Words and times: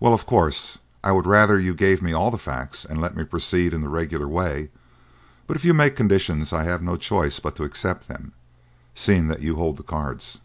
Well, 0.00 0.14
of 0.14 0.24
course, 0.24 0.78
I 1.04 1.12
would 1.12 1.26
rather 1.26 1.60
you 1.60 1.74
gave 1.74 2.00
me 2.00 2.14
all 2.14 2.30
the 2.30 2.38
facts 2.38 2.82
and 2.86 2.98
let 2.98 3.14
me 3.14 3.24
proceed 3.24 3.74
in 3.74 3.82
the 3.82 3.90
regular 3.90 4.26
way; 4.26 4.70
but 5.46 5.54
if 5.54 5.66
you 5.66 5.74
make 5.74 5.94
conditions 5.96 6.50
I 6.50 6.64
have 6.64 6.80
no 6.82 6.96
choice 6.96 7.40
but 7.40 7.56
to 7.56 7.64
accept 7.64 8.08
them, 8.08 8.32
seeing 8.94 9.28
that 9.28 9.40
you 9.42 9.56
hold 9.56 9.76
the 9.76 9.82
cards." 9.82 10.40